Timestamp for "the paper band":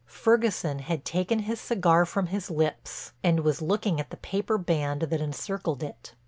4.09-5.03